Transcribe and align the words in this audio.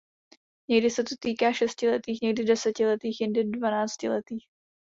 Někdy 0.69 0.89
se 0.89 1.03
to 1.03 1.15
týká 1.19 1.53
šestiletých, 1.53 2.19
někdy 2.21 2.43
desetiletých, 2.43 3.21
jindy 3.21 3.43
dvanáctiletých. 3.43 4.47